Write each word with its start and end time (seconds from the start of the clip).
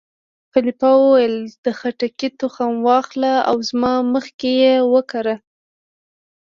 خلیفه 0.53 0.89
وویل: 0.97 1.35
د 1.65 1.67
خټکي 1.79 2.29
تخم 2.41 2.71
وا 2.85 2.95
اخله 3.03 3.33
او 3.49 3.55
زما 3.69 3.93
مخکې 4.13 4.51
یې 4.63 4.75
وکره. 4.93 5.35